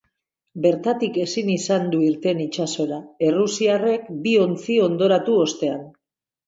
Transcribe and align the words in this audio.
Bertatik 0.61 1.19
ezin 1.23 1.51
izan 1.55 1.85
du 1.93 2.01
irten 2.07 2.41
itsasora, 2.47 2.99
errusiarrek 3.29 4.13
bi 4.27 4.37
ontzi 4.49 4.83
hondoratu 4.89 5.43
ostean. 5.49 5.91